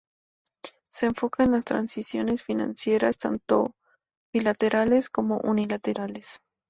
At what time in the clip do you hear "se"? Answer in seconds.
0.89-1.05